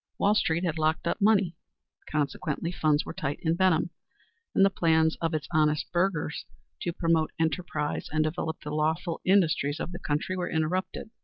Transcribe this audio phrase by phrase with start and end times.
[0.17, 1.55] Wall street had locked up money;
[2.09, 3.91] consequently funds were tight in Benham,
[4.55, 6.45] and the plans of its honest burghers
[6.81, 11.11] to promote enterprise and develop the lawful industries of the country were interrupted.